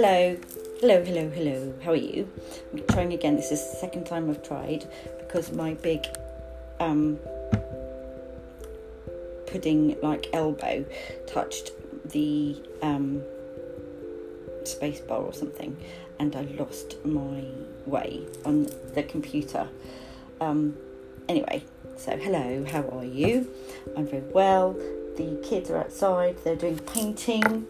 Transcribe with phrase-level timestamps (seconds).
[0.00, 0.36] Hello,
[0.80, 1.74] hello, hello, hello.
[1.82, 2.30] How are you?
[2.72, 3.34] I'm trying again.
[3.34, 6.06] This is the second time I've tried because my big
[6.78, 7.18] um,
[9.48, 10.84] pudding like elbow
[11.26, 11.72] touched
[12.12, 13.22] the um,
[14.62, 15.76] space bar or something,
[16.20, 17.42] and I lost my
[17.84, 19.66] way on the computer.
[20.40, 20.76] Um,
[21.28, 21.64] anyway,
[21.96, 23.50] so hello, how are you?
[23.96, 24.74] I'm very well.
[25.16, 27.66] The kids are outside, they're doing painting.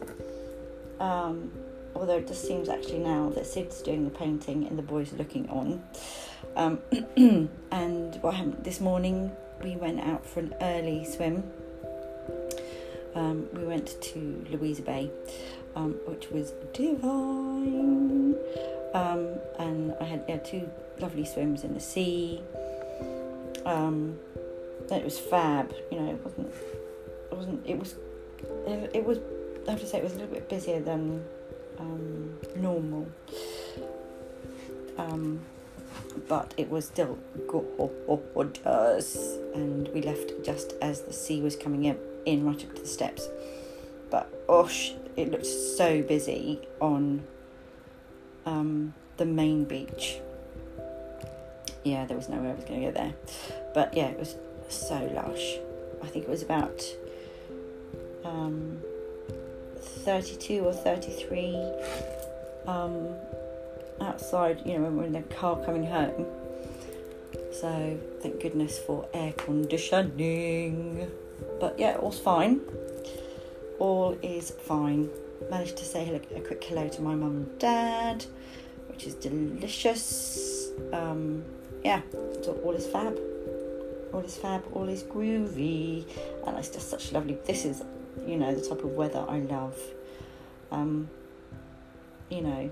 [1.00, 1.52] Um,
[1.98, 5.16] although it just seems actually now that Sid's doing the painting and the boys are
[5.16, 5.82] looking on.
[6.56, 6.78] Um,
[7.72, 11.42] and what happened this morning, we went out for an early swim.
[13.14, 15.10] Um, we went to Louisa Bay,
[15.74, 18.36] um, which was divine.
[18.94, 20.70] Um, and I had, had two
[21.00, 22.40] lovely swims in the sea.
[23.66, 24.18] Um,
[24.90, 26.10] it was fab, you know.
[26.10, 26.54] It wasn't.
[27.30, 27.66] It wasn't.
[27.66, 27.94] It was.
[28.66, 29.18] It, it was.
[29.66, 31.22] I have to say, it was a little bit busier than
[31.78, 33.08] um, normal.
[34.96, 35.40] Um,
[36.28, 39.16] but it was still gorgeous,
[39.54, 42.88] and we left just as the sea was coming in, in right up to the
[42.88, 43.28] steps.
[44.10, 44.70] But oh,
[45.16, 47.24] it looked so busy on
[48.46, 50.20] um, the main beach.
[51.84, 53.14] Yeah, there was no way I was going to go there,
[53.74, 54.36] but yeah, it was
[54.68, 55.56] so lush.
[56.02, 56.82] I think it was about
[58.24, 58.80] um,
[59.78, 61.56] 32 or 33
[62.66, 63.08] um,
[64.00, 66.26] outside, you know, when we're in the car coming home.
[67.52, 71.10] So thank goodness for air conditioning.
[71.60, 72.60] But yeah, all's fine.
[73.78, 75.08] All is fine.
[75.50, 78.24] Managed to say a quick hello to my mum and dad,
[78.88, 80.68] which is delicious.
[80.92, 81.44] Um,
[81.84, 82.02] yeah,
[82.42, 83.18] so all is fab.
[84.12, 86.04] All is fab, all is groovy,
[86.46, 87.38] and it's just such lovely.
[87.44, 87.82] This is,
[88.26, 89.78] you know, the type of weather I love.
[90.70, 91.08] Um,
[92.30, 92.70] you know,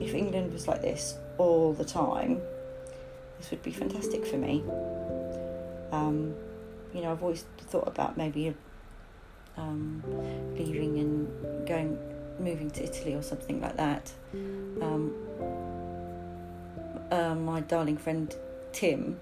[0.00, 2.40] if England was like this all the time,
[3.38, 4.62] this would be fantastic for me.
[5.92, 6.34] Um,
[6.94, 8.54] you know, I've always thought about maybe
[9.56, 10.02] um,
[10.56, 11.98] leaving and going,
[12.38, 14.12] moving to Italy or something like that.
[14.34, 15.14] Um,
[17.10, 18.34] uh, my darling friend
[18.72, 19.18] Tim,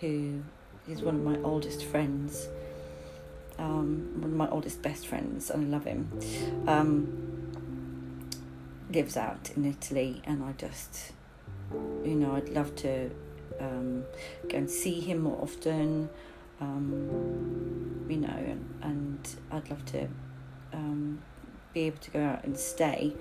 [0.00, 0.42] who
[0.88, 2.48] is one of my oldest friends,
[3.60, 6.10] um, one of my oldest best friends, and I love him.
[6.66, 7.50] Um,
[8.90, 11.12] lives out in Italy, and I just,
[12.04, 13.10] you know, I'd love to
[13.60, 14.04] um,
[14.48, 16.08] go and see him more often.
[16.60, 20.08] Um, you know, and, and, I'd love to
[20.74, 21.22] um,
[21.72, 23.14] be able to go out and stay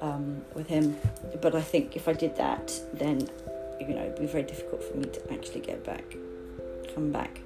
[0.00, 0.96] um, with him.
[1.40, 3.28] But I think if I did that, then
[3.80, 6.04] you know, it'd be very difficult for me to actually get back,
[6.94, 7.40] come back,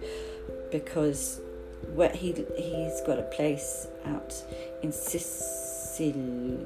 [0.71, 1.41] because
[1.95, 4.35] where he he's got a place out
[4.83, 6.59] in Sicily,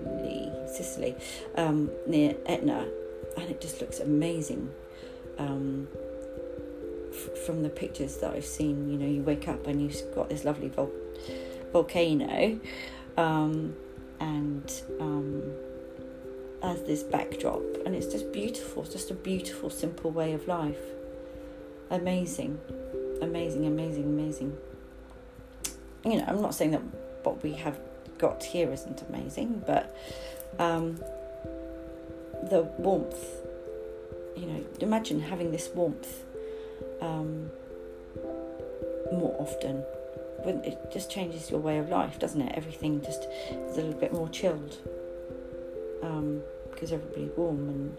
[0.67, 1.15] Sicily,
[1.57, 2.87] um, near Etna,
[3.37, 4.71] and it just looks amazing.
[5.39, 5.89] Um,
[7.11, 10.29] f- from the pictures that I've seen, you know, you wake up and you've got
[10.29, 10.93] this lovely vol-
[11.73, 12.61] volcano,
[13.17, 13.75] um,
[14.21, 15.43] and um,
[16.63, 18.83] as this backdrop, and it's just beautiful.
[18.83, 20.79] It's just a beautiful, simple way of life.
[21.91, 22.59] Amazing,
[23.21, 24.57] amazing, amazing, amazing
[26.05, 26.83] you know, I'm not saying that
[27.23, 27.79] what we have
[28.19, 29.97] got here isn't amazing, but
[30.59, 30.97] um,
[32.51, 33.25] the warmth,
[34.37, 36.25] you know, imagine having this warmth
[37.01, 37.51] um,
[39.13, 39.83] more often.
[40.47, 42.53] It just changes your way of life, doesn't it?
[42.55, 44.77] Everything just is a little bit more chilled
[46.03, 47.97] um, because everybody's warm and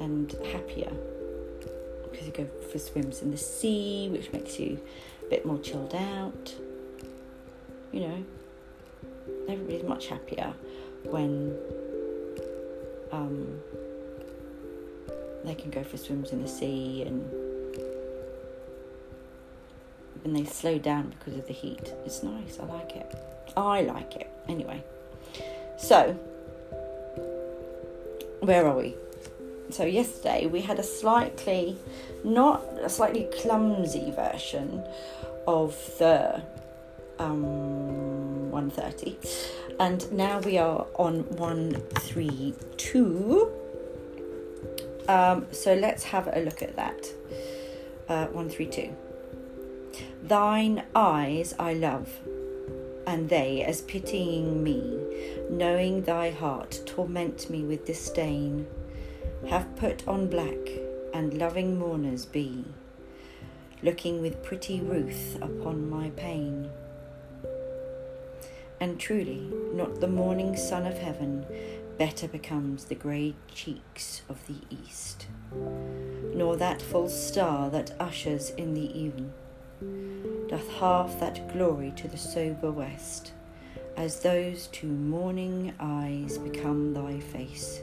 [0.00, 0.90] and happier
[2.10, 4.80] because you go for swims in the sea, which makes you
[5.26, 6.54] a bit more chilled out
[7.94, 8.24] you know,
[9.48, 10.52] everybody's much happier
[11.04, 11.56] when
[13.12, 13.60] um,
[15.44, 17.22] they can go for swims in the sea and
[20.24, 21.92] when they slow down because of the heat.
[22.04, 22.58] It's nice.
[22.58, 23.14] I like it.
[23.56, 24.28] I like it.
[24.48, 24.82] Anyway,
[25.78, 26.14] so
[28.40, 28.96] where are we?
[29.70, 31.76] So yesterday we had a slightly,
[32.24, 34.82] not a slightly clumsy version
[35.46, 36.42] of the
[37.18, 39.16] um, 130
[39.80, 43.50] and now we are on 132
[45.08, 47.12] um, so let's have a look at that.
[48.08, 48.94] Uh, 132
[50.22, 52.08] thine eyes I love
[53.06, 54.98] and they as pitying me
[55.50, 58.66] knowing thy heart torment me with disdain
[59.48, 60.56] have put on black
[61.12, 62.64] and loving mourners be
[63.82, 66.70] looking with pretty ruth upon my pain
[68.84, 71.46] and truly, not the morning sun of heaven
[71.96, 75.26] better becomes the grey cheeks of the east,
[76.34, 79.32] nor that false star that ushers in the even,
[80.50, 83.32] doth half that glory to the sober west,
[83.96, 87.80] as those two mourning eyes become thy face.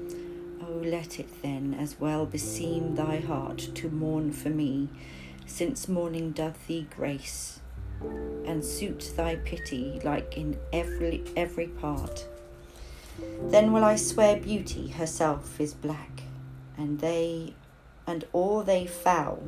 [0.00, 4.88] Oh, let it then as well beseem thy heart to mourn for me,
[5.46, 7.60] since mourning doth thee grace,
[8.46, 12.26] and suit thy pity like in every every part
[13.50, 16.22] then will I swear beauty herself is black,
[16.76, 17.54] and they
[18.06, 19.42] and all they foul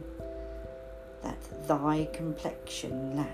[1.23, 3.29] that thy complexion lack.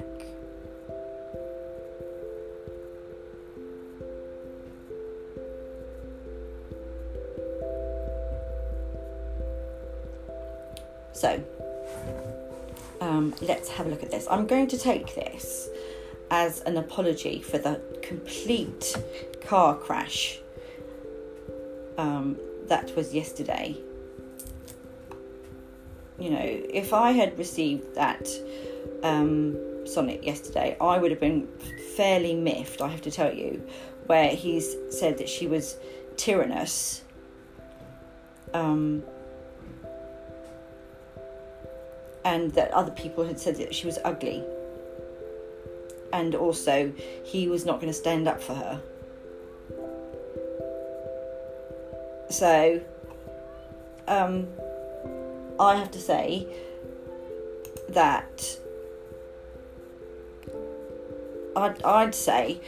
[11.13, 11.43] So,
[13.15, 14.27] um, let's have a look at this.
[14.31, 15.69] I'm going to take this
[16.31, 18.97] as an apology for the complete
[19.47, 20.39] car crash
[21.97, 23.77] um, that was yesterday.
[26.19, 28.29] You know, if I had received that
[29.03, 29.57] um,
[29.87, 31.47] sonnet yesterday, I would have been
[31.97, 33.65] fairly miffed, I have to tell you,
[34.07, 35.77] where he's said that she was
[36.17, 37.03] tyrannous.
[38.53, 39.03] Um,
[42.25, 44.43] and that other people had said that she was ugly.
[46.13, 46.93] And also,
[47.25, 48.81] he was not going to stand up for her.
[52.31, 52.81] So,
[54.09, 54.49] um,
[55.59, 56.47] I have to say
[57.91, 58.59] that
[61.57, 62.61] I'd, I'd say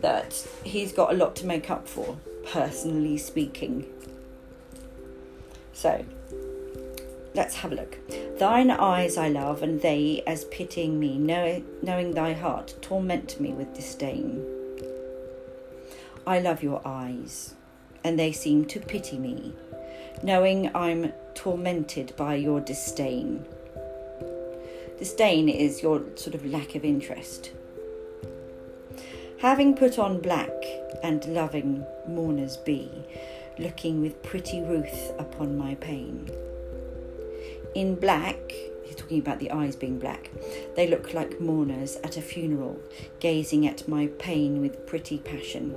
[0.00, 3.86] that he's got a lot to make up for, personally speaking.
[5.72, 6.04] So,
[7.34, 7.98] let's have a look.
[8.38, 13.52] Thine eyes I love, and they, as pitying me, know, knowing thy heart, torment me
[13.52, 14.44] with disdain.
[16.26, 17.54] I love your eyes
[18.04, 19.54] and they seem to pity me,
[20.22, 23.44] knowing I'm tormented by your disdain.
[24.98, 27.50] Disdain is your sort of lack of interest.
[29.40, 30.52] Having put on black
[31.02, 32.90] and loving mourners be,
[33.58, 36.30] looking with pretty ruth upon my pain.
[37.74, 38.52] In black,
[38.84, 40.30] he's talking about the eyes being black,
[40.76, 42.78] they look like mourners at a funeral,
[43.18, 45.76] gazing at my pain with pretty passion.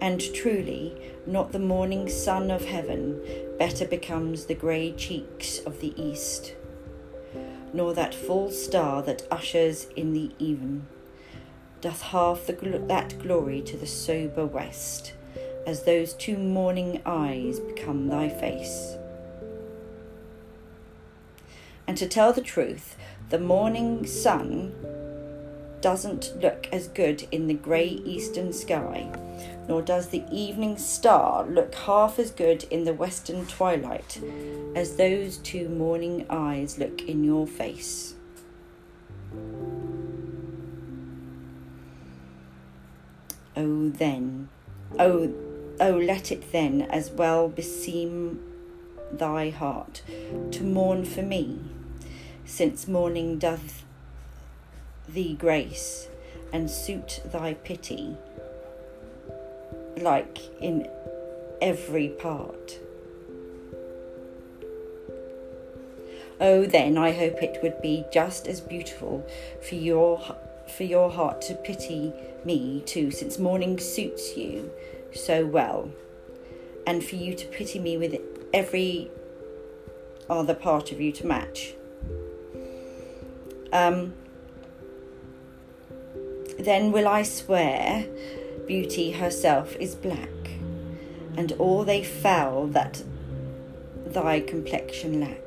[0.00, 3.20] And truly, not the morning sun of heaven
[3.58, 6.54] better becomes the grey cheeks of the east,
[7.72, 10.86] nor that full star that ushers in the even,
[11.80, 15.14] doth half gl- that glory to the sober west,
[15.66, 18.96] as those two mourning eyes become thy face.
[21.86, 22.96] And to tell the truth,
[23.30, 24.72] the morning sun
[25.80, 29.10] doesn't look as good in the grey eastern sky
[29.68, 34.20] nor does the evening star look half as good in the western twilight
[34.74, 38.14] as those two mourning eyes look in your face.
[43.54, 44.48] Oh, then,
[44.98, 45.32] oh,
[45.82, 48.38] oh, let it then as well beseem
[49.10, 50.00] thy heart
[50.52, 51.58] to mourn for me,
[52.44, 53.82] since mourning doth
[55.08, 56.06] thee grace
[56.52, 58.16] and suit thy pity
[60.00, 60.88] like in
[61.60, 62.78] every part.
[66.40, 69.28] Oh, then I hope it would be just as beautiful
[69.60, 70.20] for your
[70.76, 72.12] for your heart to pity
[72.44, 74.70] me too, since mourning suits you
[75.14, 75.90] so well,
[76.86, 78.20] and for you to pity me with
[78.52, 79.10] every
[80.28, 81.74] other part of you to match.
[83.72, 84.14] Um,
[86.58, 88.06] then will I swear
[88.66, 90.28] beauty herself is black,
[91.36, 93.02] and all they foul that
[94.06, 95.38] thy complexion lack.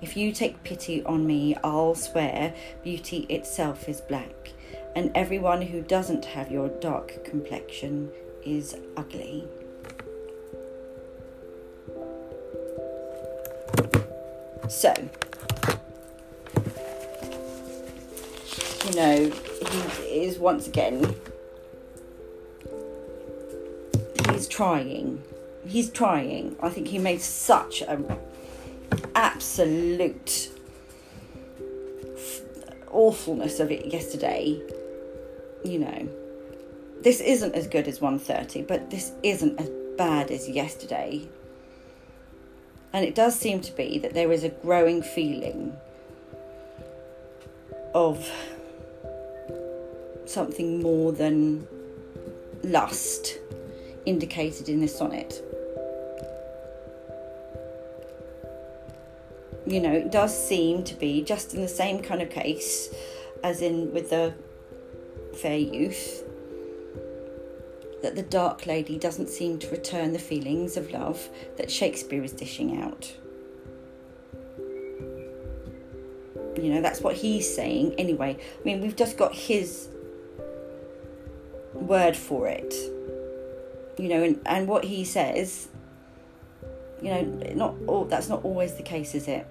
[0.00, 4.52] If you take pity on me, I'll swear beauty itself is black,
[4.98, 8.10] and everyone who doesn't have your dark complexion
[8.44, 9.46] is ugly.
[14.68, 14.92] So,
[18.86, 19.30] you know,
[19.70, 21.14] he is once again
[24.32, 25.22] he's trying.
[25.64, 26.56] He's trying.
[26.60, 28.18] I think he made such an
[29.14, 30.50] absolute
[32.90, 34.60] awfulness of it yesterday
[35.64, 36.08] you know
[37.02, 41.28] this isn't as good as 130 but this isn't as bad as yesterday
[42.92, 45.76] and it does seem to be that there is a growing feeling
[47.94, 48.30] of
[50.26, 51.66] something more than
[52.62, 53.38] lust
[54.06, 55.42] indicated in this sonnet.
[59.66, 62.88] You know, it does seem to be just in the same kind of case
[63.44, 64.32] as in with the
[65.40, 66.24] fair youth
[68.02, 72.32] that the dark lady doesn't seem to return the feelings of love that Shakespeare is
[72.32, 73.12] dishing out.
[76.56, 78.36] You know, that's what he's saying anyway.
[78.38, 79.88] I mean, we've just got his
[81.72, 82.74] word for it.
[83.98, 85.68] You know, and, and what he says,
[87.02, 87.22] you know,
[87.54, 89.46] not all that's not always the case, is it?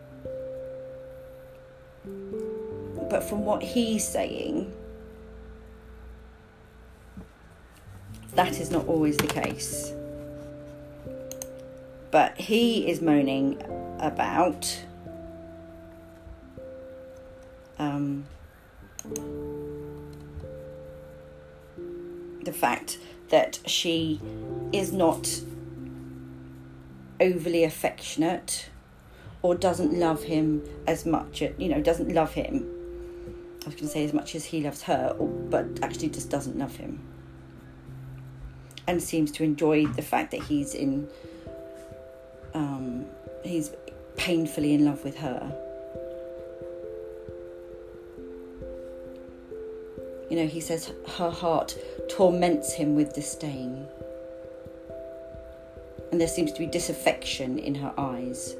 [3.09, 4.73] But from what he's saying,
[8.37, 9.91] that is not always the case.
[12.11, 13.59] But he is moaning
[13.99, 14.83] about
[17.79, 18.25] um,
[22.43, 24.21] the fact that she
[24.71, 25.41] is not
[27.19, 28.69] overly affectionate
[29.41, 32.67] or doesn't love him as much, you know, doesn't love him.
[33.63, 35.15] I was going to say as much as he loves her,
[35.49, 37.16] but actually just doesn't love him.
[38.87, 41.07] And seems to enjoy the fact that he's in,
[42.53, 43.05] um,
[43.43, 43.71] he's
[44.15, 45.55] painfully in love with her.
[50.29, 51.77] You know, he says her heart
[52.09, 53.87] torments him with disdain.
[56.11, 58.55] And there seems to be disaffection in her eyes.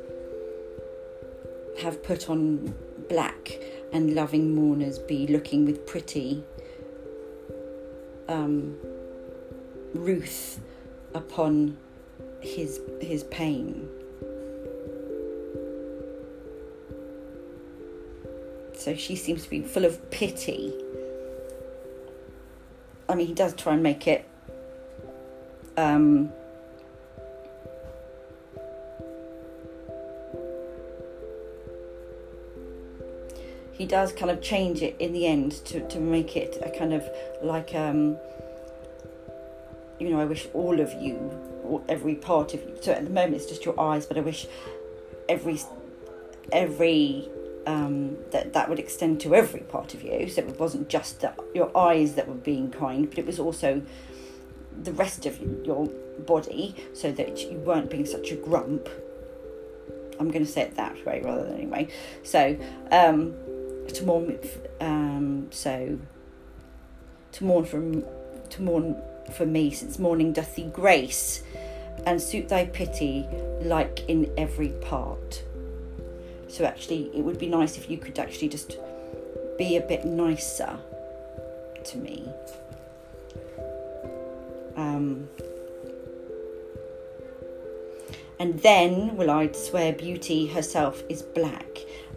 [1.81, 2.73] Have put on
[3.09, 3.51] black
[3.93, 6.43] and loving mourners be looking with pretty
[8.27, 8.75] um,
[9.93, 10.59] ruth
[11.13, 11.77] upon
[12.41, 13.87] his his pain.
[18.73, 20.71] So she seems to be full of pity
[23.09, 24.27] I mean, he does try and make it.
[25.77, 26.31] Um,
[33.71, 36.93] he does kind of change it in the end to, to make it a kind
[36.93, 37.07] of
[37.41, 38.17] like um,
[39.99, 43.35] you know i wish all of you every part of you so at the moment
[43.35, 44.47] it's just your eyes but i wish
[45.27, 45.59] every
[46.51, 47.29] every
[47.67, 50.29] um, that that would extend to every part of you.
[50.29, 53.81] So it wasn't just the, your eyes that were being kind, but it was also
[54.81, 55.87] the rest of your
[56.25, 58.87] body, so that you weren't being such a grump.
[60.19, 61.89] I'm going to say it that way rather than anyway.
[62.23, 62.57] So
[62.89, 63.33] um,
[63.93, 64.39] to mourn,
[64.79, 65.99] um, so
[67.33, 68.03] to mourn from
[68.49, 68.95] to mourn
[69.33, 71.43] for me, since mourning doth thee grace,
[72.05, 73.25] and suit thy pity
[73.61, 75.43] like in every part.
[76.47, 78.77] So actually, it would be nice if you could actually just
[79.57, 80.77] be a bit nicer
[81.83, 82.29] to me.
[84.75, 85.27] Um,
[88.39, 91.65] and then will I swear beauty herself is black.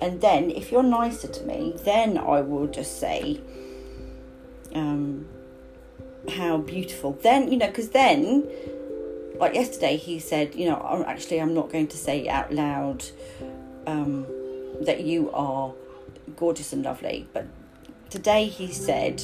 [0.00, 3.40] And then, if you're nicer to me, then I will just say
[4.75, 5.26] um,
[6.30, 7.18] how beautiful.
[7.22, 8.49] Then, you know, because then,
[9.38, 13.04] like yesterday, he said, you know, actually, I'm not going to say out loud
[13.87, 14.26] um,
[14.80, 15.72] that you are
[16.37, 17.28] gorgeous and lovely.
[17.32, 17.46] But
[18.08, 19.22] today he said,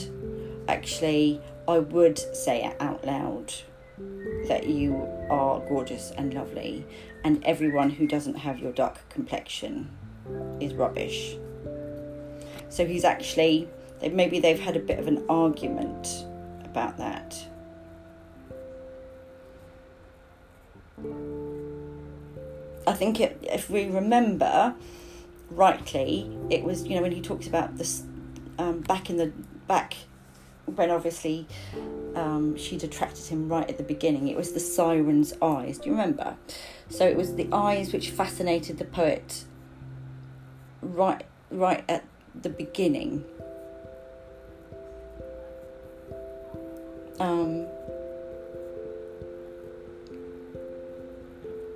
[0.68, 3.52] actually, I would say it out loud
[4.48, 4.94] that you
[5.30, 6.84] are gorgeous and lovely,
[7.24, 9.90] and everyone who doesn't have your dark complexion
[10.60, 11.36] is rubbish.
[12.68, 13.68] So he's actually,
[14.00, 16.26] maybe they've had a bit of an argument
[16.76, 17.46] about that.
[22.86, 24.74] I think it, if we remember
[25.50, 28.02] rightly, it was you know when he talks about this
[28.58, 29.32] um, back in the
[29.66, 29.96] back
[30.66, 31.46] when obviously
[32.14, 34.28] um, she'd attracted him right at the beginning.
[34.28, 35.78] It was the siren's eyes.
[35.78, 36.36] Do you remember?
[36.90, 39.44] So it was the eyes which fascinated the poet
[40.82, 42.04] right right at
[42.34, 43.24] the beginning.
[47.18, 47.66] Um,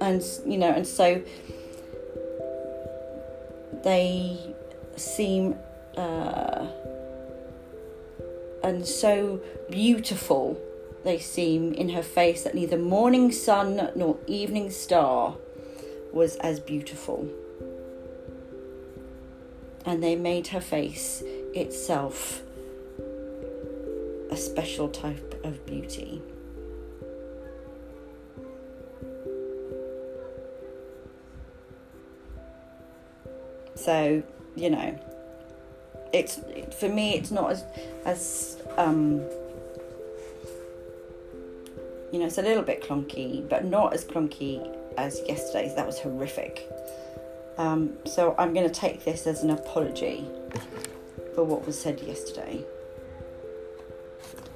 [0.00, 1.22] and you know, and so
[3.84, 4.38] they
[4.96, 5.56] seem
[5.96, 6.66] uh,
[8.62, 10.60] and so beautiful
[11.04, 15.34] they seem in her face that neither morning sun nor evening star
[16.12, 17.28] was as beautiful.
[19.86, 21.22] And they made her face
[21.54, 22.42] itself
[24.30, 26.22] a special type of beauty.
[33.74, 34.22] So,
[34.56, 34.98] you know,
[36.12, 36.40] it's
[36.78, 37.64] for me it's not as
[38.04, 39.20] as um,
[42.12, 45.74] you know, it's a little bit clunky, but not as clunky as yesterday's.
[45.76, 46.68] That was horrific.
[47.56, 50.24] Um, so I'm going to take this as an apology
[51.34, 52.64] for what was said yesterday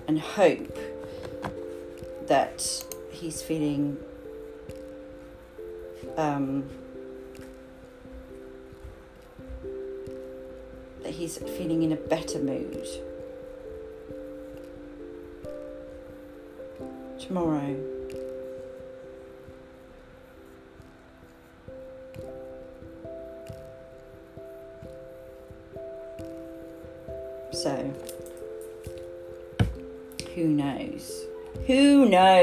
[0.06, 0.78] and hope
[2.26, 3.96] that he's feeling
[6.16, 6.64] um,
[11.02, 12.87] that he's feeling in a better mood
[17.18, 17.93] tomorrow.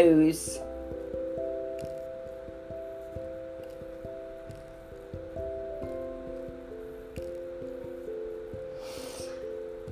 [0.01, 0.59] Knows?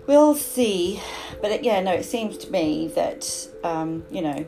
[0.08, 1.00] We'll see.
[1.44, 4.46] But it, yeah, no, it seems to me that, um, you know,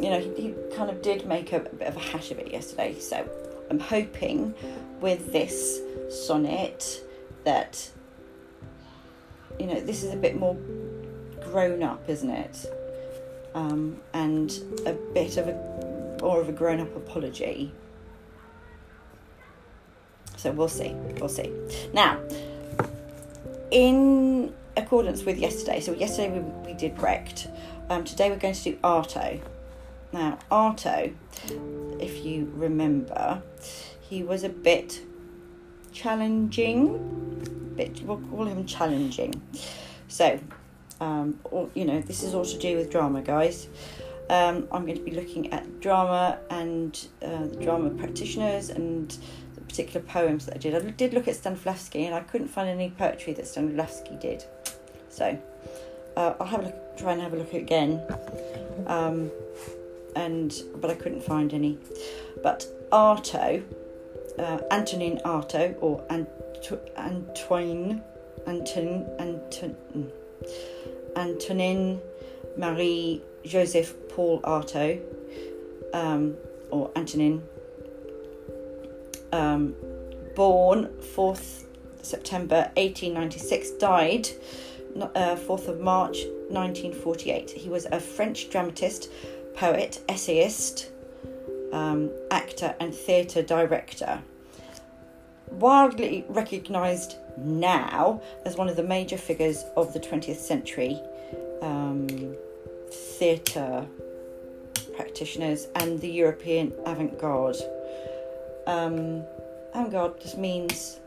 [0.00, 2.38] you know, he, he kind of did make a, a bit of a hash of
[2.38, 2.98] it yesterday.
[2.98, 3.28] So
[3.68, 4.54] I'm hoping
[5.02, 7.02] with this sonnet
[7.44, 7.90] that,
[9.58, 10.56] you know, this is a bit more
[11.40, 12.66] grown up, isn't it?
[13.54, 14.50] Um, and
[14.86, 17.72] a bit of a more of a grown up apology.
[20.36, 20.94] So we'll see.
[21.18, 21.52] We'll see.
[21.92, 22.20] Now,
[23.70, 27.48] in accordance with yesterday, so yesterday we, we did Brecht.
[27.90, 29.40] Um, today we're going to do Artaud.
[30.12, 31.14] Now, Artaud,
[32.00, 33.42] if you remember,
[34.00, 35.02] he was a bit
[35.92, 37.27] challenging.
[37.78, 39.40] Bit, we'll call him challenging.
[40.08, 40.40] So,
[41.00, 43.68] um, all, you know, this is all to do with drama, guys.
[44.28, 49.16] Um, I'm going to be looking at drama and uh, the drama practitioners and
[49.54, 50.74] the particular poems that I did.
[50.74, 54.42] I did look at Stanislavski and I couldn't find any poetry that Stanislavski did.
[55.08, 55.40] So,
[56.16, 58.02] uh, I'll have a look, try and have a look again.
[58.88, 59.30] Um,
[60.16, 61.78] and but I couldn't find any.
[62.42, 63.62] But Artaud,
[64.38, 68.02] uh, Antonin Artaud, or Anto- Antoine,
[68.46, 70.10] Anton, Anton, mm,
[71.16, 72.00] Antonin
[72.56, 75.00] Marie Joseph Paul Artaud,
[75.92, 76.36] um,
[76.70, 77.42] or Antonin,
[79.32, 79.74] um,
[80.34, 81.64] born 4th
[82.02, 84.28] September 1896, died
[84.96, 87.50] uh, 4th of March 1948.
[87.50, 89.10] He was a French dramatist,
[89.54, 90.90] poet, essayist,
[91.72, 94.22] um, actor, and theatre director.
[95.50, 101.00] Widely recognised now as one of the major figures of the 20th century
[101.62, 102.36] um,
[102.90, 103.86] theatre
[104.96, 107.56] practitioners and the European avant garde.
[108.66, 109.22] Um,
[109.74, 110.98] avant garde just means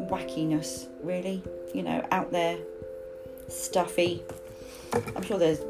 [0.00, 1.42] wackiness, really,
[1.74, 2.58] you know, out there,
[3.48, 4.22] stuffy.
[5.14, 5.60] I'm sure there's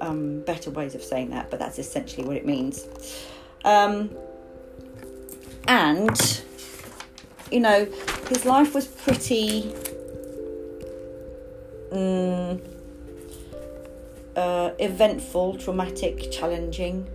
[0.00, 2.86] um, better ways of saying that, but that's essentially what it means.
[3.64, 4.10] Um,
[5.66, 6.42] and,
[7.50, 7.86] you know,
[8.28, 9.74] his life was pretty.
[11.90, 12.60] Um,
[14.38, 17.08] uh, eventful, traumatic, challenging.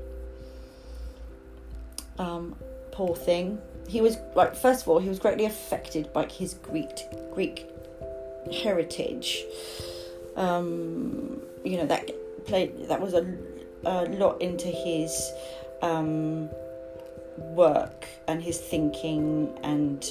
[2.20, 2.56] Um,
[2.92, 3.60] poor thing.
[3.88, 6.90] He was like first of all, he was greatly affected by his Greek
[7.34, 7.66] Greek
[8.52, 9.44] heritage.
[10.36, 12.12] Um, you know that
[12.46, 13.26] played that was a,
[13.86, 15.32] a lot into his
[15.82, 16.50] um,
[17.38, 20.06] work and his thinking and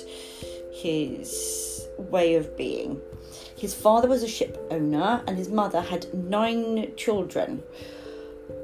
[0.72, 3.00] his way of being.
[3.56, 7.62] His father was a ship owner and his mother had nine children.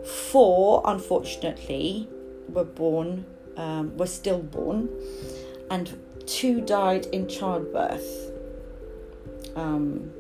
[0.04, 2.09] Four, unfortunately,
[2.48, 3.24] were born,
[3.57, 4.88] um, were stillborn,
[5.70, 8.33] and two died in childbirth,
[9.54, 10.11] um,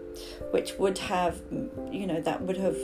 [0.50, 1.40] which would have,
[1.90, 2.76] you know, that would have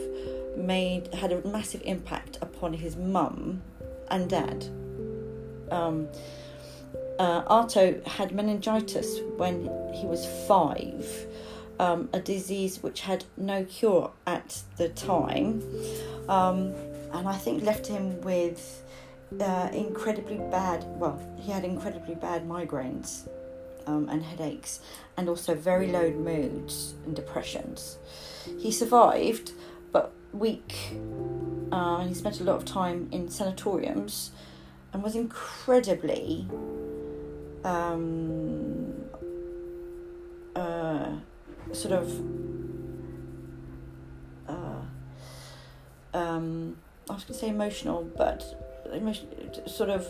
[0.57, 3.63] made had a massive impact upon his mum
[4.11, 4.67] and dad.
[5.71, 6.09] Um,
[7.19, 11.27] uh, Artaud had meningitis when he was five,
[11.79, 15.63] um, a disease which had no cure at the time,
[16.29, 16.75] um,
[17.13, 18.83] and I think left him with
[19.41, 20.85] uh, incredibly bad.
[20.99, 23.29] Well, he had incredibly bad migraines
[23.87, 24.81] um, and headaches,
[25.17, 27.99] and also very low moods and depressions.
[28.59, 29.53] He survived,
[29.95, 30.75] but weak.
[31.73, 34.33] Uh, he spent a lot of time in sanatoriums
[34.93, 36.47] and was incredibly
[37.65, 38.93] um,
[40.55, 41.13] uh,
[41.73, 42.11] sort of
[44.49, 44.83] uh,
[46.13, 46.77] um,
[47.09, 48.43] I was going to say emotional, but
[48.93, 49.29] emotion,
[49.67, 50.07] sort of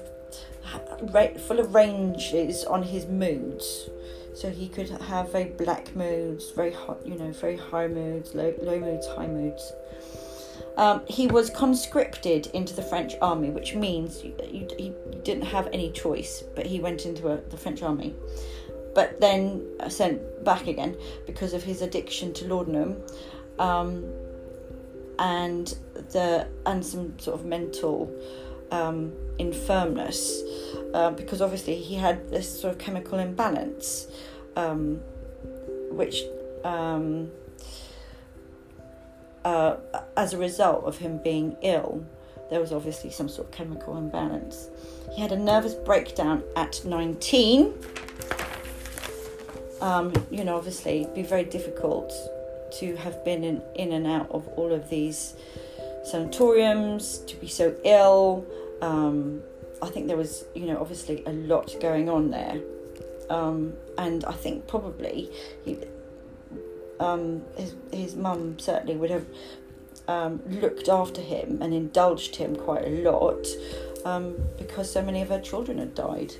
[1.47, 3.91] full of ranges on his moods.
[4.35, 8.53] So he could have very black moods, very hot, you know, very high moods, low,
[8.61, 9.73] low moods, high moods.
[10.77, 14.35] Um, he was conscripted into the French army, which means he
[15.23, 18.15] didn't have any choice, but he went into a, the French army.
[18.93, 23.03] But then sent back again because of his addiction to laudanum,
[23.59, 24.05] um,
[25.19, 25.69] and
[26.11, 28.13] the and some sort of mental
[28.71, 30.43] um, infirmness,
[30.95, 34.07] uh, because obviously he had this sort of chemical imbalance,
[34.57, 35.01] um,
[35.91, 36.23] which
[36.65, 37.31] um,
[39.45, 39.77] uh,
[40.17, 42.05] as a result of him being ill,
[42.51, 44.69] there was obviously some sort of chemical imbalance.
[45.13, 47.75] He had a nervous breakdown at 19.
[49.81, 52.13] Um, you know, obviously, it'd be very difficult
[52.79, 55.35] to have been in, in and out of all of these
[56.05, 58.47] sanatoriums, to be so ill.
[58.81, 59.43] Um,
[59.83, 62.61] I think there was, you know, obviously a lot going on there.
[63.31, 65.31] Um, and I think probably
[65.65, 65.79] he,
[67.01, 69.27] um, his his mum certainly would have
[70.09, 73.47] um, looked after him and indulged him quite a lot
[74.05, 76.35] um, because so many of her children had died.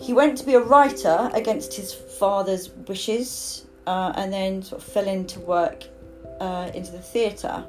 [0.00, 4.88] He went to be a writer against his father's wishes uh, and then sort of
[4.88, 5.84] fell into work
[6.40, 7.64] uh, into the theatre.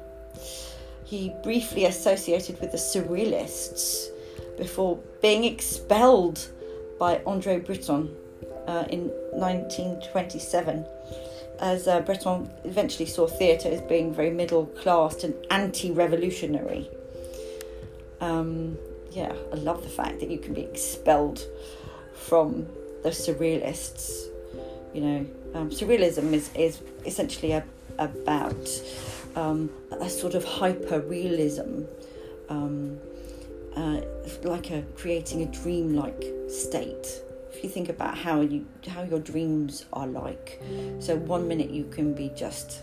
[1.08, 4.08] He briefly associated with the Surrealists
[4.58, 6.46] before being expelled
[6.98, 8.14] by Andre Breton
[8.66, 10.84] uh, in 1927
[11.60, 16.90] as uh, Breton eventually saw theatre as being very middle class and anti revolutionary.
[18.20, 18.76] Um,
[19.10, 21.42] yeah, I love the fact that you can be expelled
[22.12, 22.66] from
[23.02, 24.26] the surrealists.
[24.92, 27.64] You know, um, surrealism is, is essentially a,
[27.98, 28.68] about
[29.36, 31.82] um, a sort of hyper realism,
[32.48, 32.98] um,
[33.76, 34.00] uh,
[34.42, 37.22] like a creating a dream-like state.
[37.52, 40.62] If you think about how you how your dreams are like
[41.00, 42.82] so one minute you can be just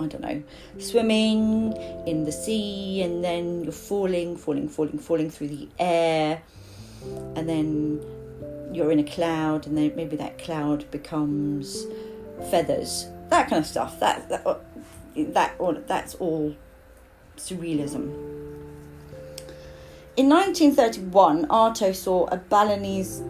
[0.00, 0.42] I don't know,
[0.78, 1.74] swimming
[2.06, 6.40] in the sea, and then you're falling, falling, falling, falling through the air,
[7.36, 8.02] and then
[8.72, 11.84] you're in a cloud, and then maybe that cloud becomes
[12.50, 13.98] feathers, that kind of stuff.
[14.00, 14.44] That that
[15.34, 16.54] that all that's all
[17.36, 18.38] surrealism.
[20.16, 23.22] In 1931, Artaud saw a Balinese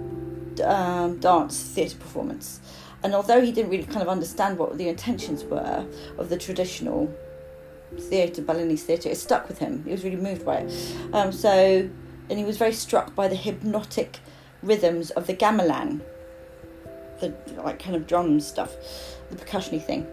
[0.65, 2.61] um, dance theatre performance,
[3.03, 5.87] and although he didn't really kind of understand what the intentions were
[6.19, 7.15] of the traditional
[7.99, 9.85] theatre, Balinese theatre, it stuck with him.
[9.85, 10.97] He was really moved by it.
[11.13, 11.89] Um, so,
[12.29, 14.19] and he was very struck by the hypnotic
[14.63, 16.01] rhythms of the gamelan,
[17.21, 18.75] the like kind of drum stuff,
[19.31, 20.07] the percussiony thing.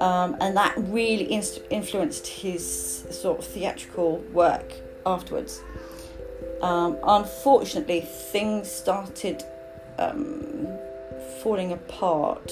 [0.00, 1.24] Um, and that really
[1.70, 4.72] influenced his sort of theatrical work
[5.06, 5.62] afterwards.
[6.62, 9.44] Um, unfortunately, things started
[9.98, 10.66] um,
[11.42, 12.50] falling apart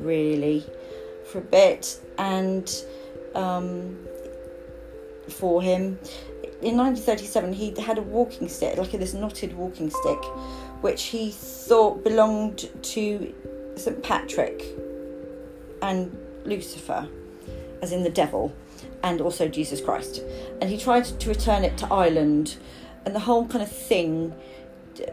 [0.00, 0.64] really
[1.30, 2.70] for a bit, and
[3.34, 3.98] um,
[5.28, 5.98] for him.
[6.62, 10.24] In 1937, he had a walking stick, like this knotted walking stick,
[10.80, 13.34] which he thought belonged to
[13.76, 14.02] St.
[14.02, 14.64] Patrick
[15.82, 17.08] and Lucifer,
[17.82, 18.54] as in the devil
[19.04, 20.22] and also Jesus Christ.
[20.60, 22.56] And he tried to return it to Ireland,
[23.04, 24.34] and the whole kind of thing
[24.94, 25.04] d-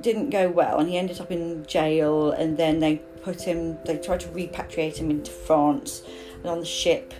[0.00, 0.78] didn't go well.
[0.78, 4.96] And he ended up in jail, and then they put him, they tried to repatriate
[4.98, 6.02] him into France,
[6.36, 7.14] and on the ship.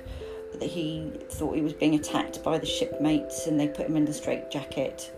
[0.52, 4.04] That he thought he was being attacked by the shipmates, and they put him in
[4.04, 5.10] the straitjacket,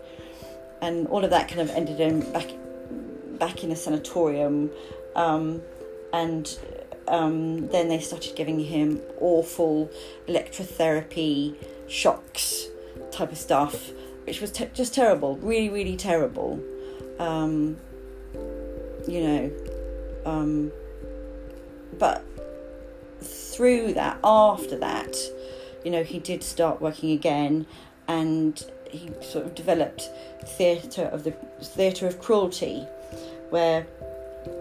[0.81, 2.49] and all of that kind of ended him back
[3.37, 4.71] back in a sanatorium,
[5.15, 5.61] um,
[6.13, 6.57] and
[7.07, 9.89] um, then they started giving him awful
[10.27, 11.55] electrotherapy
[11.87, 12.67] shocks
[13.11, 13.91] type of stuff,
[14.25, 16.59] which was te- just terrible, really, really terrible.
[17.19, 17.77] Um,
[19.07, 19.51] you know,
[20.25, 20.71] um,
[21.99, 22.23] but
[23.21, 25.15] through that, after that,
[25.83, 27.67] you know, he did start working again,
[28.07, 30.09] and he sort of developed
[30.57, 32.79] theatre of the theatre of cruelty,
[33.49, 33.85] where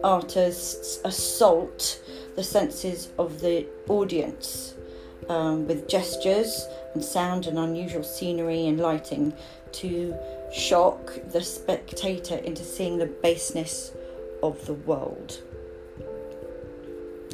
[0.03, 2.01] artists assault
[2.37, 4.75] the senses of the audience
[5.29, 9.33] um, with gestures and sound and unusual scenery and lighting
[9.73, 10.15] to
[10.53, 13.93] shock the spectator into seeing the baseness
[14.43, 15.41] of the world.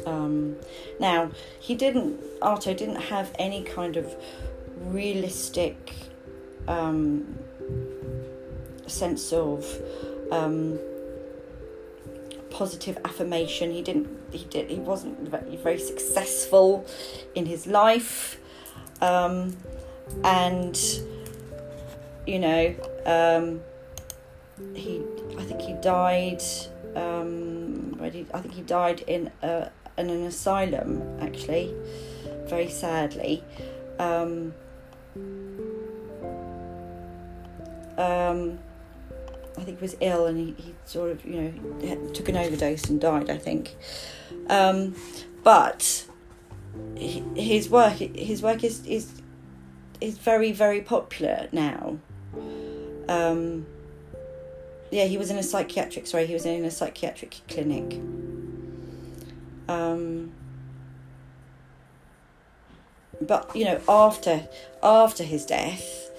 [0.06, 0.56] Um,
[0.98, 4.14] now, he didn't, Artaud didn't have any kind of
[4.80, 5.92] realistic
[6.68, 7.38] um,
[8.86, 9.66] sense of
[10.30, 10.78] um,
[12.50, 13.72] positive affirmation.
[13.72, 14.08] He didn't.
[14.32, 14.70] He did.
[14.70, 16.86] He wasn't very successful
[17.34, 18.38] in his life,
[19.00, 19.56] um,
[20.24, 20.78] and
[22.26, 22.74] you know,
[23.06, 23.60] um,
[24.74, 25.02] he,
[25.38, 26.42] I think he died.
[26.94, 31.02] Um, I think he died in a, in an asylum.
[31.20, 31.74] Actually,
[32.46, 33.42] very sadly.
[33.98, 34.54] Um,
[37.96, 38.58] um,
[39.58, 41.40] I think was ill and he, he sort of, you
[41.80, 43.76] know, took an overdose and died, I think.
[44.48, 44.94] Um,
[45.42, 46.06] but
[46.96, 49.20] his work, his work is, is,
[50.00, 51.98] is very, very popular now.
[53.08, 53.66] Um,
[54.90, 58.00] yeah, he was in a psychiatric, sorry, he was in a psychiatric clinic.
[59.68, 60.32] Um,
[63.20, 64.48] but you know, after
[64.82, 66.10] after his death,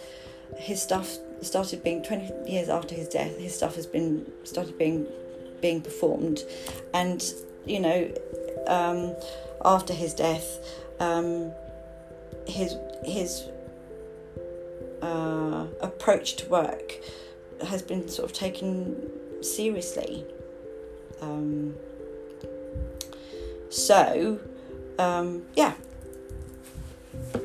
[0.57, 5.07] his stuff started being 20 years after his death his stuff has been started being
[5.61, 6.43] being performed.
[6.93, 7.23] And
[7.65, 8.11] you know
[8.67, 9.15] um,
[9.63, 10.59] after his death
[10.99, 11.51] um,
[12.47, 13.43] his his
[15.01, 16.93] uh, approach to work
[17.65, 19.09] has been sort of taken
[19.41, 20.25] seriously.
[21.21, 21.75] Um,
[23.69, 24.39] so
[24.99, 25.73] um, yeah.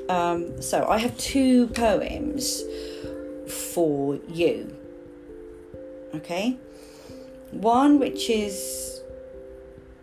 [0.08, 2.62] Um, so I have two poems
[3.48, 4.74] for you.
[6.14, 6.56] Okay?
[7.50, 9.00] One which is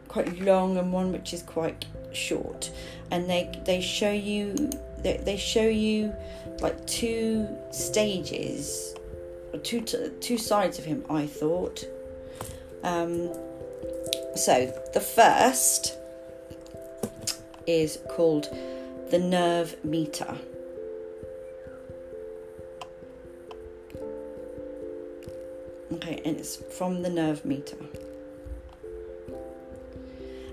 [0.08, 2.72] quite long and one which is quite short.
[3.12, 6.14] And they they show you they, they show you
[6.62, 8.96] like two stages
[9.64, 11.86] two two sides of him I thought.
[12.84, 13.30] Um,
[14.36, 15.98] so the first
[17.68, 18.50] is called
[19.10, 20.38] the nerve meter.
[25.94, 27.78] Okay, and it's from the nerve meter.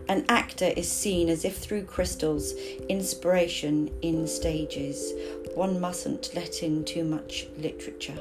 [0.09, 2.53] An actor is seen as if through crystals,
[2.88, 5.12] inspiration in stages.
[5.55, 8.18] One mustn't let in too much literature.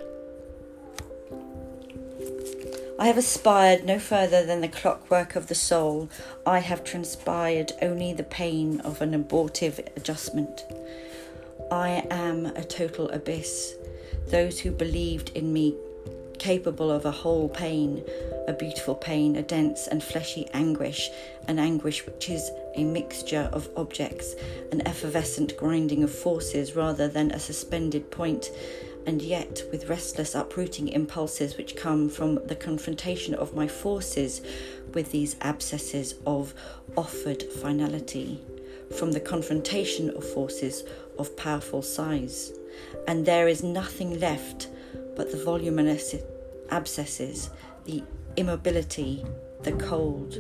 [3.00, 6.10] I have aspired no further than the clockwork of the soul.
[6.46, 10.64] I have transpired only the pain of an abortive adjustment.
[11.72, 13.74] I am a total abyss.
[14.28, 15.76] Those who believed in me
[16.40, 18.04] capable of a whole pain,
[18.48, 21.10] a beautiful pain, a dense and fleshy anguish,
[21.48, 24.36] an anguish which is a mixture of objects,
[24.72, 28.50] an effervescent grinding of forces rather than a suspended point,
[29.06, 34.42] and yet with restless uprooting impulses which come from the confrontation of my forces
[34.94, 36.54] with these abscesses of
[36.98, 38.40] offered finality,
[38.98, 40.84] from the confrontation of forces
[41.18, 42.52] of powerful size.
[43.08, 44.68] And there is nothing left
[45.20, 46.16] but the voluminous
[46.70, 47.50] abscesses,
[47.84, 48.02] the
[48.38, 49.26] immobility,
[49.64, 50.36] the cold.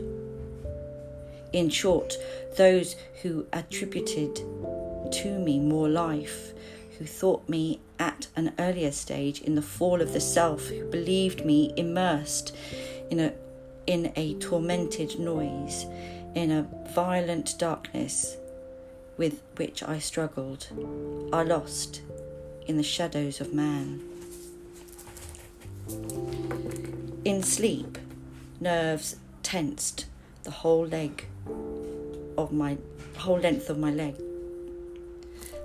[1.51, 2.15] In short,
[2.55, 6.53] those who attributed to me more life,
[6.97, 11.45] who thought me at an earlier stage in the fall of the self, who believed
[11.45, 12.55] me immersed
[13.09, 13.33] in a
[13.85, 15.87] in a tormented noise,
[16.35, 18.37] in a violent darkness
[19.17, 20.67] with which I struggled,
[21.33, 22.01] are lost
[22.65, 24.08] in the shadows of man.
[27.25, 27.97] In sleep,
[28.59, 30.05] nerves tensed
[30.43, 31.25] the whole leg
[32.37, 32.77] of my
[33.17, 34.15] whole length of my leg.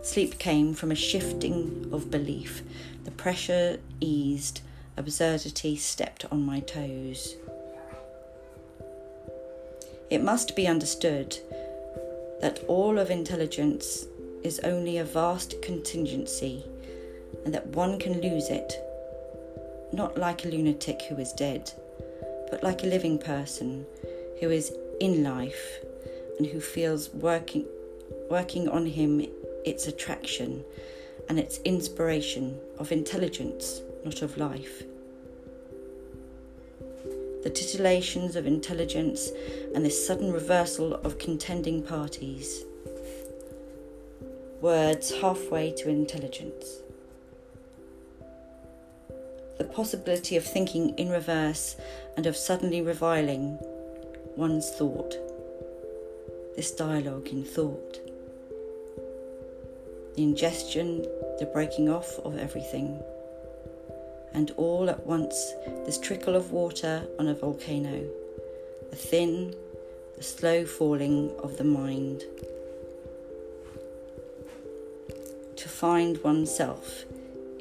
[0.02, 2.62] Sleep came from a shifting of belief.
[3.04, 4.60] The pressure eased,
[4.96, 7.37] absurdity stepped on my toes.
[10.10, 11.38] It must be understood
[12.40, 14.04] that all of intelligence
[14.42, 16.62] is only a vast contingency
[17.44, 18.84] and that one can lose it
[19.94, 21.70] not like a lunatic who is dead,
[22.50, 23.87] but like a living person
[24.40, 25.78] who is in life
[26.38, 27.66] and who feels working
[28.30, 29.26] working on him
[29.64, 30.64] its attraction
[31.28, 34.83] and its inspiration of intelligence, not of life.
[37.42, 39.30] The titillations of intelligence
[39.74, 42.64] and this sudden reversal of contending parties.
[44.61, 46.84] Words halfway to intelligence
[49.74, 51.74] possibility of thinking in reverse
[52.16, 53.58] and of suddenly reviling
[54.37, 55.16] one's thought.
[56.54, 57.98] This dialogue in thought.
[60.14, 61.02] The ingestion,
[61.40, 63.02] the breaking off of everything.
[64.32, 65.34] And all at once,
[65.84, 68.08] this trickle of water on a volcano,
[68.90, 69.56] the thin,
[70.16, 72.22] the slow falling of the mind.
[75.56, 77.04] To find oneself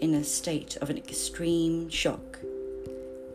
[0.04, 2.38] in a state of an extreme shock,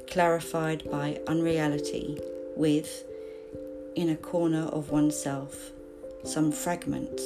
[0.06, 2.20] clarified by unreality,
[2.56, 3.04] with,
[3.96, 5.70] in a corner of oneself,
[6.24, 7.22] some fragments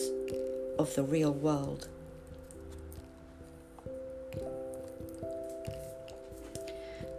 [0.78, 1.88] of the real world.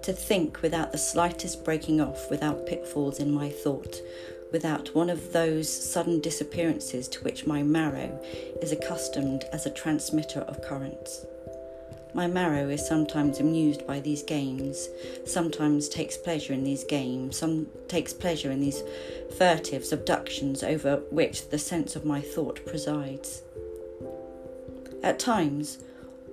[0.01, 4.01] to think without the slightest breaking off, without pitfalls in my thought,
[4.51, 8.21] without one of those sudden disappearances to which my marrow
[8.62, 11.25] is accustomed as a transmitter of currents.
[12.15, 14.88] My marrow is sometimes amused by these games,
[15.26, 18.84] sometimes takes pleasure in these games, some takes pleasure in these
[19.38, 23.41] furtive abductions over which the sense of my thought presides.
[25.02, 25.80] At times,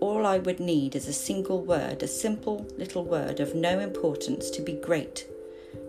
[0.01, 4.51] all I would need is a single word, a simple little word of no importance
[4.51, 5.27] to be great,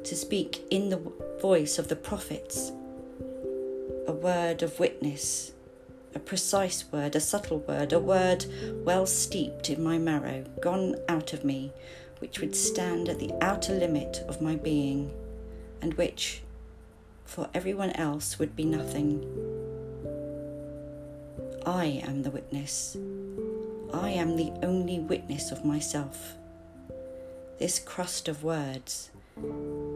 [0.06, 1.02] to speak in the
[1.42, 2.72] voice of the prophets,
[4.08, 5.52] a word of witness,
[6.14, 8.46] a precise word, a subtle word, a word
[8.84, 11.72] well steeped in my marrow, gone out of me,
[12.20, 15.12] which would stand at the outer limit of my being,
[15.82, 16.42] and which,
[17.26, 19.26] for everyone else, would be nothing.
[21.66, 22.98] I am the witness.
[23.94, 26.34] I am the only witness of myself.
[27.60, 29.12] This crust of words,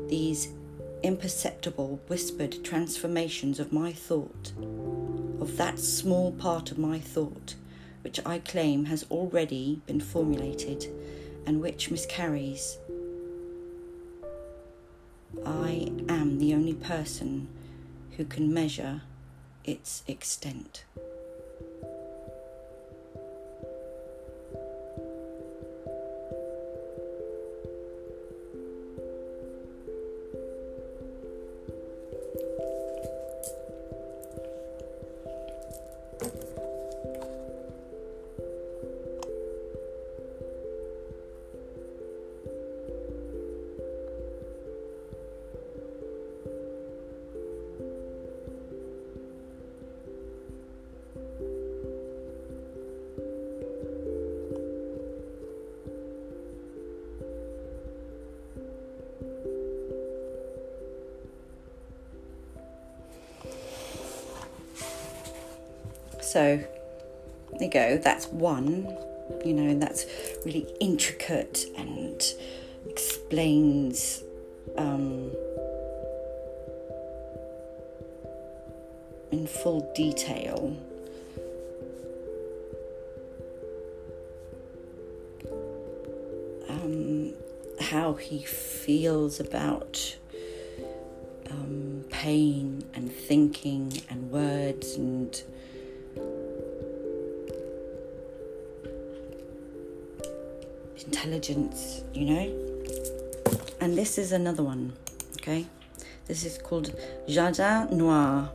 [0.07, 0.49] these
[1.03, 4.53] imperceptible whispered transformations of my thought,
[5.39, 7.55] of that small part of my thought
[8.05, 10.85] which I claim has already been formulated
[11.47, 12.77] and which miscarries.
[15.43, 17.47] I am the only person
[18.15, 19.01] who can measure
[19.63, 20.85] its extent.
[68.05, 68.95] That's one,
[69.43, 70.05] you know, and that's
[70.45, 72.23] really intricate and
[72.87, 74.23] explains
[74.77, 75.31] um,
[79.31, 80.77] in full detail.
[86.69, 87.33] Um,
[87.79, 90.15] how he feels about
[91.49, 95.41] um, pain and thinking and words and
[101.25, 103.51] intelligence, you know?
[103.81, 104.93] And this is another one,
[105.37, 105.65] okay?
[106.27, 106.93] This is called
[107.27, 108.49] Jardin Noir,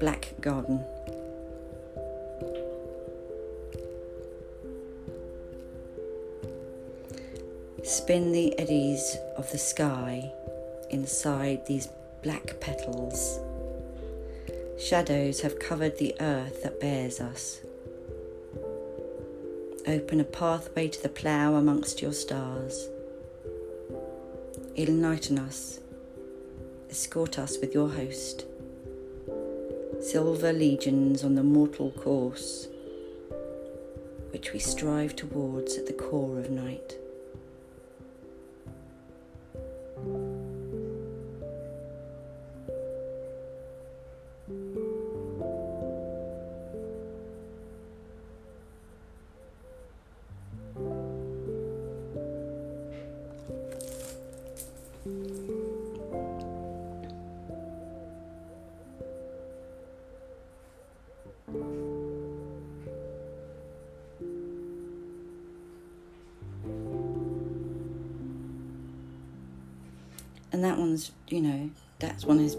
[0.00, 0.84] Black Garden.
[7.84, 10.32] Spin the eddies of the sky
[10.90, 11.88] inside these
[12.24, 13.38] black petals.
[14.80, 17.60] Shadows have covered the earth that bears us.
[19.88, 22.90] Open a pathway to the plough amongst your stars.
[24.76, 25.80] Enlighten us.
[26.90, 28.44] Escort us with your host.
[30.02, 32.68] Silver legions on the mortal course,
[34.30, 36.98] which we strive towards at the core of night.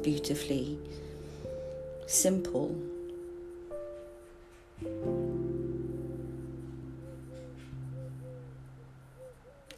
[0.02, 0.78] Beautifully
[2.08, 2.76] simple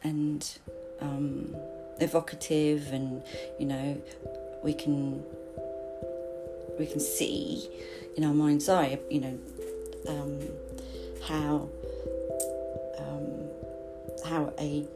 [0.02, 0.58] and
[1.00, 1.54] um,
[2.00, 3.22] evocative and
[3.58, 4.02] you know
[4.62, 5.22] we can
[6.78, 7.68] we can see
[8.16, 9.38] in our mind's eye you know
[10.08, 10.40] um,
[11.26, 11.68] how
[12.98, 13.48] um,
[14.24, 14.86] how a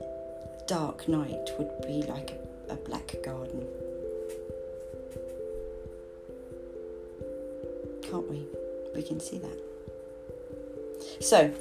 [0.66, 3.66] dark night would be like a a black garden.
[8.16, 8.46] Can't we?
[8.94, 9.60] We can see that.
[11.20, 11.52] So,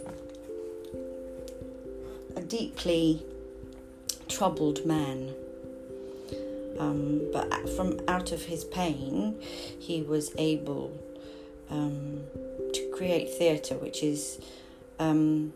[2.38, 3.26] a deeply
[4.30, 5.34] troubled man.
[6.80, 9.36] Um, but from out of his pain,
[9.78, 10.98] he was able
[11.70, 12.22] um,
[12.72, 14.40] to create theatre, which is
[14.98, 15.52] um,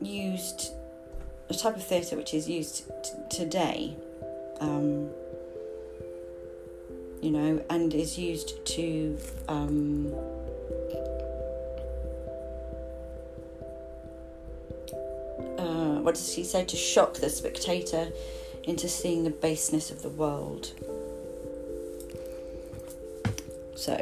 [0.00, 0.70] used
[1.50, 3.96] a type of theatre which is used t- today,
[4.60, 5.10] um,
[7.22, 9.18] you know, and is used to.
[9.48, 10.12] Um,
[15.58, 16.64] uh, what does he say?
[16.64, 18.08] To shock the spectator
[18.64, 20.72] into seeing the baseness of the world.
[23.74, 23.94] So,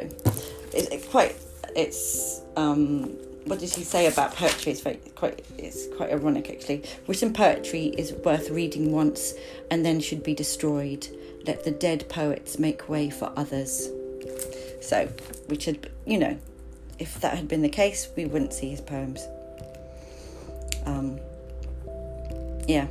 [0.73, 1.35] it's it quite.
[1.75, 4.73] It's um, what did he say about poetry?
[4.73, 6.83] It's very, quite it's quite ironic actually.
[7.07, 9.33] Written poetry is worth reading once
[9.71, 11.07] and then should be destroyed.
[11.47, 13.89] Let the dead poets make way for others.
[14.81, 15.07] So,
[15.47, 16.37] which had you know,
[16.99, 19.25] if that had been the case, we wouldn't see his poems.
[20.85, 21.19] Um,
[22.67, 22.87] yeah.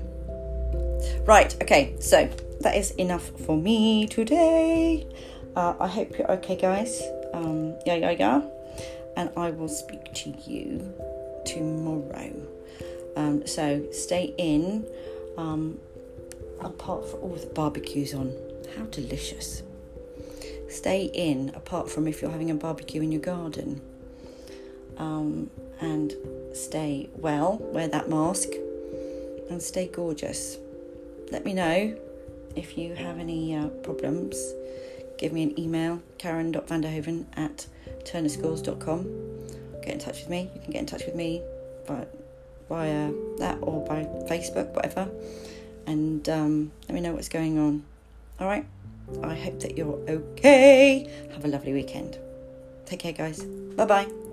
[1.26, 1.54] Right.
[1.62, 1.94] Okay.
[2.00, 2.28] So
[2.61, 5.07] that is enough for me today.
[5.54, 7.02] Uh, I hope you're okay, guys.
[7.32, 8.42] Um, yeah, yeah, yeah
[9.16, 10.92] and I will speak to you
[11.44, 12.32] tomorrow.
[13.16, 14.86] Um, so stay in.
[15.36, 15.78] Um,
[16.61, 18.32] apart from all the barbecues on,
[18.76, 19.62] how delicious.
[20.68, 23.80] Stay in, apart from if you're having a barbecue in your garden.
[24.98, 25.50] Um,
[25.80, 26.14] and
[26.54, 28.48] stay well, wear that mask,
[29.50, 30.58] and stay gorgeous.
[31.30, 31.96] Let me know
[32.54, 34.36] if you have any uh, problems.
[35.18, 37.66] Give me an email, karen.vanderhoven at
[38.04, 39.04] turnerschools.com.
[39.82, 40.50] Get in touch with me.
[40.54, 41.42] You can get in touch with me
[41.86, 42.06] via,
[42.68, 45.08] via that or by Facebook, whatever.
[45.86, 47.84] And um, let me know what's going on.
[48.41, 48.66] All right.
[49.22, 51.09] I hope that you're okay.
[51.32, 52.18] Have a lovely weekend.
[52.87, 53.43] Take care, guys.
[53.45, 54.25] Bye bye.